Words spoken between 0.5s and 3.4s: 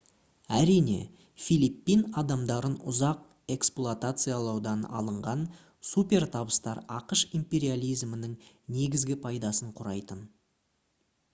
әрине филиппин адамдарын ұзақ